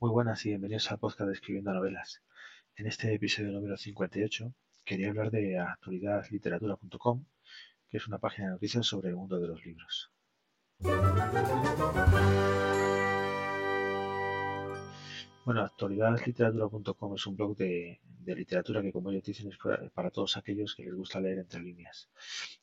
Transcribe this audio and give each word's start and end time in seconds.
Muy 0.00 0.10
buenas 0.10 0.46
y 0.46 0.50
bienvenidos 0.50 0.92
al 0.92 0.98
podcast 1.00 1.26
de 1.26 1.34
Escribiendo 1.34 1.72
Novelas. 1.72 2.22
En 2.76 2.86
este 2.86 3.12
episodio 3.12 3.50
número 3.50 3.76
58 3.76 4.54
quería 4.84 5.08
hablar 5.08 5.32
de 5.32 5.58
actualidadliteratura.com, 5.58 7.24
que 7.88 7.96
es 7.96 8.06
una 8.06 8.18
página 8.18 8.46
de 8.46 8.52
noticias 8.52 8.86
sobre 8.86 9.08
el 9.08 9.16
mundo 9.16 9.40
de 9.40 9.48
los 9.48 9.66
libros. 9.66 10.12
Bueno, 15.44 15.62
actualidadliteratura.com 15.62 17.14
es 17.16 17.26
un 17.26 17.36
blog 17.36 17.56
de, 17.56 18.00
literatura 18.34 18.82
que, 18.82 18.92
como 18.92 19.10
ellos 19.10 19.24
dicen, 19.24 19.48
es 19.50 19.58
para, 19.94 20.10
todos 20.10 20.36
aquellos 20.36 20.74
que 20.74 20.84
les 20.84 20.94
gusta 20.94 21.20
leer 21.20 21.38
entre 21.38 21.60
líneas. 21.60 22.10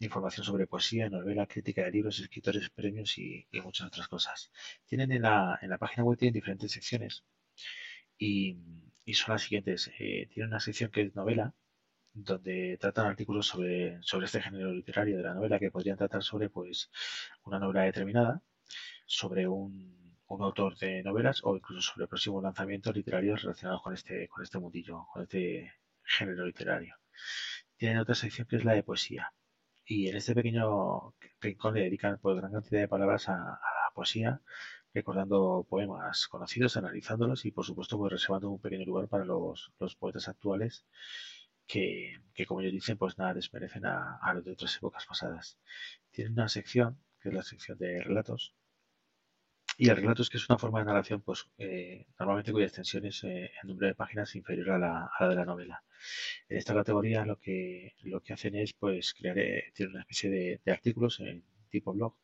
Información 0.00 0.44
sobre 0.44 0.66
poesía, 0.66 1.08
novela, 1.10 1.46
crítica 1.46 1.82
de 1.84 1.90
libros, 1.90 2.18
escritores, 2.20 2.70
premios 2.70 3.18
y, 3.18 3.46
muchas 3.62 3.86
otras 3.88 4.08
cosas. 4.08 4.50
Tienen 4.86 5.12
en 5.12 5.22
la, 5.22 5.58
en 5.62 5.70
la, 5.70 5.78
página 5.78 6.04
web 6.04 6.18
tienen 6.18 6.34
diferentes 6.34 6.72
secciones 6.72 7.24
y, 8.18 8.58
son 9.14 9.32
las 9.32 9.42
siguientes. 9.42 9.90
Eh, 9.98 10.28
tienen 10.32 10.50
una 10.50 10.60
sección 10.60 10.90
que 10.90 11.02
es 11.02 11.14
novela, 11.14 11.54
donde 12.12 12.76
tratan 12.80 13.06
artículos 13.06 13.46
sobre, 13.46 13.98
sobre 14.02 14.26
este 14.26 14.42
género 14.42 14.72
literario 14.72 15.16
de 15.16 15.22
la 15.22 15.34
novela 15.34 15.58
que 15.58 15.70
podrían 15.70 15.96
tratar 15.96 16.22
sobre 16.22 16.50
pues 16.50 16.90
una 17.44 17.58
novela 17.58 17.82
determinada, 17.82 18.42
sobre 19.06 19.48
un 19.48 19.99
un 20.30 20.42
autor 20.42 20.76
de 20.78 21.02
novelas 21.02 21.40
o 21.44 21.56
incluso 21.56 21.92
sobre 21.92 22.06
próximos 22.06 22.42
lanzamientos 22.42 22.94
literarios 22.94 23.42
relacionados 23.42 23.82
con 23.82 23.94
este, 23.94 24.28
con 24.28 24.42
este 24.44 24.58
mundillo, 24.58 25.06
con 25.12 25.22
este 25.22 25.72
género 26.04 26.46
literario. 26.46 26.94
Tienen 27.76 27.98
otra 27.98 28.14
sección 28.14 28.46
que 28.46 28.56
es 28.56 28.64
la 28.64 28.74
de 28.74 28.84
poesía. 28.84 29.32
Y 29.84 30.08
en 30.08 30.16
este 30.16 30.34
pequeño 30.34 31.14
rincón 31.40 31.74
le 31.74 31.82
dedican 31.82 32.18
pues, 32.22 32.36
gran 32.36 32.52
cantidad 32.52 32.80
de 32.80 32.88
palabras 32.88 33.28
a, 33.28 33.34
la 33.34 33.94
poesía, 33.94 34.40
recordando 34.94 35.66
poemas 35.68 36.28
conocidos, 36.28 36.76
analizándolos 36.76 37.44
y 37.44 37.50
por 37.50 37.64
supuesto 37.64 37.98
pues 37.98 38.12
reservando 38.12 38.50
un 38.50 38.60
pequeño 38.60 38.84
lugar 38.86 39.08
para 39.08 39.24
los, 39.24 39.72
poetas 39.98 40.28
actuales 40.28 40.86
que, 41.66 42.20
como 42.46 42.60
ellos 42.60 42.72
dicen, 42.72 42.98
pues 42.98 43.18
nada 43.18 43.34
desmerecen 43.34 43.84
a, 43.86 44.18
a 44.22 44.34
los 44.34 44.44
de 44.44 44.52
otras 44.52 44.76
épocas 44.76 45.06
pasadas. 45.06 45.58
Tienen 46.12 46.34
una 46.34 46.48
sección, 46.48 47.00
que 47.20 47.30
es 47.30 47.34
la 47.34 47.42
sección 47.42 47.78
de 47.78 48.00
relatos, 48.02 48.54
y 49.82 49.88
el 49.88 49.96
relato 49.96 50.20
es 50.20 50.28
que 50.28 50.36
es 50.36 50.46
una 50.46 50.58
forma 50.58 50.80
de 50.80 50.84
narración, 50.84 51.22
pues 51.22 51.48
eh, 51.56 52.04
normalmente 52.18 52.52
cuya 52.52 52.66
extensión 52.66 53.06
es 53.06 53.24
eh, 53.24 53.50
el 53.62 53.68
número 53.68 53.86
de 53.86 53.94
páginas 53.94 54.36
inferior 54.36 54.72
a 54.72 54.78
la, 54.78 55.10
de 55.26 55.34
la 55.34 55.46
novela. 55.46 55.82
En 56.50 56.58
esta 56.58 56.74
categoría 56.74 57.24
lo 57.24 57.38
que 57.40 57.94
lo 58.02 58.20
que 58.20 58.34
hacen 58.34 58.56
es 58.56 58.74
pues 58.74 59.14
crear 59.14 59.38
eh, 59.38 59.72
tiene 59.74 59.92
una 59.92 60.00
especie 60.02 60.28
de, 60.28 60.70
artículos 60.70 61.20
en 61.20 61.42
tipo 61.70 61.94
blog 61.94 62.14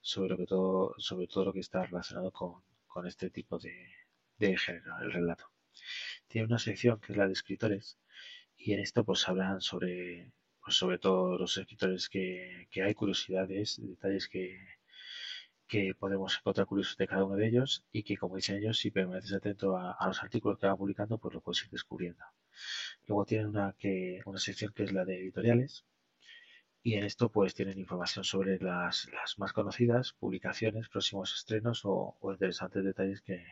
sobre 0.00 0.30
lo 0.30 0.38
que 0.38 0.46
todo 0.46 0.94
sobre 0.96 1.26
todo 1.26 1.44
lo 1.44 1.52
que 1.52 1.60
está 1.60 1.84
relacionado 1.84 2.32
con, 2.32 3.06
este 3.06 3.28
tipo 3.28 3.58
de, 3.58 4.56
género, 4.56 4.98
el 5.02 5.12
relato. 5.12 5.50
Tiene 6.28 6.46
una 6.46 6.58
sección 6.58 6.98
que 6.98 7.12
es 7.12 7.18
la 7.18 7.26
de 7.26 7.34
escritores 7.34 7.98
y 8.56 8.72
en 8.72 8.80
esto 8.80 9.04
pues 9.04 9.28
hablan 9.28 9.60
sobre 9.60 10.32
pues, 10.64 10.76
sobre 10.76 10.98
todo 10.98 11.36
los 11.36 11.58
escritores 11.58 12.08
que, 12.08 12.68
que 12.70 12.82
hay, 12.82 12.94
curiosidades, 12.94 13.78
detalles 13.82 14.28
que, 14.28 14.58
que 15.72 15.94
podemos 15.94 16.36
encontrar 16.36 16.66
curiosos 16.66 16.98
de 16.98 17.06
cada 17.06 17.24
uno 17.24 17.34
de 17.34 17.46
ellos 17.48 17.82
y 17.92 18.02
que, 18.02 18.18
como 18.18 18.36
dicen 18.36 18.56
ellos, 18.56 18.76
si 18.78 18.90
permaneces 18.90 19.32
atento 19.32 19.78
a, 19.78 20.06
los 20.06 20.22
artículos 20.22 20.58
que 20.58 20.66
van 20.66 20.76
publicando, 20.76 21.16
pues 21.16 21.32
lo 21.34 21.40
puedes 21.40 21.64
ir 21.64 21.70
descubriendo. 21.70 22.22
Luego 23.06 23.24
tienen 23.24 23.46
una, 23.46 23.74
que, 23.78 24.20
una 24.26 24.38
sección 24.38 24.74
que 24.74 24.82
es 24.84 24.92
la 24.92 25.06
de 25.06 25.18
editoriales 25.18 25.86
y 26.82 26.96
en 26.96 27.04
esto 27.04 27.30
pues 27.30 27.54
tienen 27.54 27.78
información 27.78 28.22
sobre 28.22 28.58
las, 28.58 29.08
más 29.38 29.54
conocidas, 29.54 30.12
publicaciones, 30.12 30.90
próximos 30.90 31.34
estrenos 31.34 31.80
o, 31.84 32.18
interesantes 32.32 32.84
detalles 32.84 33.22
que, 33.22 33.42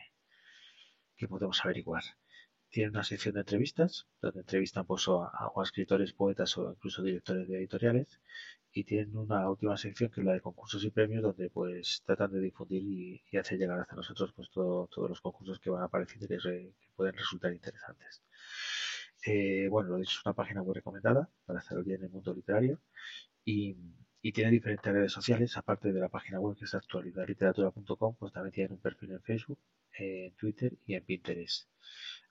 que 1.17 1.27
podemos 1.27 1.65
averiguar. 1.65 2.03
Tienen 2.69 2.91
una 2.91 3.03
sección 3.03 3.33
de 3.33 3.39
entrevistas, 3.39 4.05
donde 4.21 4.41
entrevistan 4.41 4.85
pues, 4.85 5.07
a, 5.07 5.51
escritores, 5.63 6.13
poetas 6.13 6.55
o 6.59 6.71
incluso 6.71 7.01
directores 7.01 7.47
de 7.47 7.57
editoriales 7.57 8.19
y 8.73 8.83
tienen 8.83 9.15
una 9.17 9.49
última 9.49 9.75
sección 9.77 10.09
que 10.09 10.21
es 10.21 10.25
la 10.25 10.33
de 10.33 10.41
concursos 10.41 10.83
y 10.83 10.91
premios 10.91 11.23
donde 11.23 11.49
pues 11.49 12.01
tratan 12.05 12.31
de 12.31 12.39
difundir 12.39 12.83
y, 12.83 13.37
hacer 13.37 13.59
llegar 13.59 13.79
hasta 13.79 13.95
nosotros 13.95 14.31
pues 14.33 14.49
todos 14.49 15.09
los 15.09 15.21
concursos 15.21 15.59
que 15.59 15.69
van 15.69 15.83
apareciendo 15.83 16.25
y 16.25 16.37
que, 16.37 16.73
pueden 16.95 17.15
resultar 17.15 17.51
interesantes. 17.51 18.21
Eh, 19.25 19.67
bueno, 19.69 19.89
lo 19.89 19.97
dicho, 19.97 20.17
es 20.19 20.25
una 20.25 20.33
página 20.33 20.63
muy 20.63 20.73
recomendada 20.73 21.29
para 21.45 21.59
estar 21.59 21.83
bien 21.83 21.99
en 21.99 22.05
el 22.05 22.11
mundo 22.11 22.33
literario 22.33 22.79
y, 23.45 23.75
tiene 24.33 24.51
diferentes 24.51 24.93
redes 24.93 25.11
sociales, 25.11 25.57
aparte 25.57 25.91
de 25.91 25.99
la 25.99 26.07
página 26.07 26.39
web 26.39 26.55
que 26.55 26.65
es 26.65 26.75
actualidadliteratura.com, 26.75 28.15
pues 28.19 28.31
también 28.31 28.53
tienen 28.53 28.73
un 28.73 28.79
perfil 28.79 29.11
en 29.13 29.21
Facebook, 29.21 29.59
en 29.93 30.31
Twitter 30.35 30.77
y 30.85 30.93
en 30.93 31.03
Pinterest. 31.03 31.67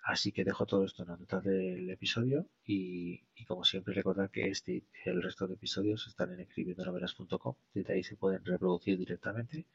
Así 0.03 0.33
que 0.33 0.45
dejo 0.45 0.67
todo 0.67 0.85
esto 0.85 1.03
en 1.03 1.11
la 1.11 1.17
nota 1.17 1.41
del 1.41 1.89
episodio 1.91 2.47
y, 2.65 3.23
como 3.47 3.65
siempre 3.65 3.95
recordar 3.95 4.31
que 4.31 4.49
este 4.49 4.73
y 4.73 4.85
el 5.05 5.23
resto 5.23 5.47
de 5.47 5.55
episodios 5.55 6.07
están 6.07 6.33
en 6.33 6.41
escribiendonovelas.com, 6.41 7.55
desde 7.75 7.93
ahí 7.93 8.03
se 8.03 8.17
pueden 8.17 8.45
reproducir 8.45 8.99
directamente 8.99 9.67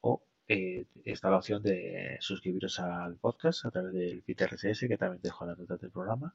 o 0.00 0.22
eh, 0.48 0.86
está 1.04 1.30
la 1.30 1.38
opción 1.38 1.62
de 1.62 2.16
suscribiros 2.20 2.80
al 2.80 3.16
podcast 3.16 3.66
a 3.66 3.70
través 3.70 3.92
del 3.92 4.22
feed 4.22 4.40
RCS 4.42 4.80
que 4.88 4.98
también 4.98 5.22
dejo 5.22 5.44
en 5.44 5.50
la 5.50 5.56
nota 5.56 5.76
del 5.76 5.90
programa 5.90 6.34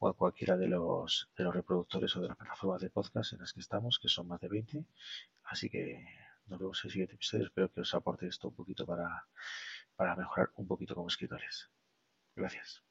o 0.00 0.08
a 0.08 0.16
cualquiera 0.16 0.56
de 0.56 0.68
los, 0.68 1.30
de 1.36 1.44
los 1.44 1.54
reproductores 1.54 2.14
o 2.16 2.20
de 2.20 2.28
las 2.28 2.36
plataformas 2.36 2.80
de 2.82 2.90
podcast 2.90 3.32
en 3.32 3.40
las 3.40 3.52
que 3.52 3.60
estamos, 3.60 3.98
que 3.98 4.08
son 4.08 4.28
más 4.28 4.40
de 4.40 4.48
20. 4.48 4.84
Así 5.44 5.68
que 5.70 6.04
nos 6.46 6.58
vemos 6.58 6.84
en 6.84 6.88
el 6.88 6.92
siguiente 6.92 7.14
episodio. 7.14 7.46
Espero 7.46 7.72
que 7.72 7.80
os 7.80 7.94
aporte 7.94 8.26
esto 8.26 8.48
un 8.48 8.54
poquito 8.54 8.86
para, 8.86 9.26
para 9.96 10.16
mejorar 10.16 10.50
un 10.56 10.66
poquito 10.66 10.94
como 10.94 11.08
escritores. 11.08 11.68
Gracias. 12.38 12.82